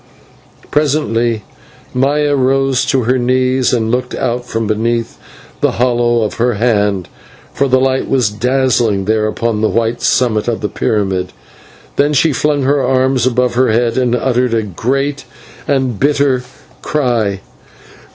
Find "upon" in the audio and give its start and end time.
9.27-9.61